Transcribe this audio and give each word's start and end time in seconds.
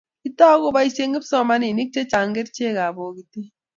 kiitou 0.21 0.57
koboisie 0.63 1.05
kipsomaninik 1.13 1.89
che 1.93 2.01
chang' 2.11 2.35
kerchekab 2.35 2.93
bokite 2.97 3.41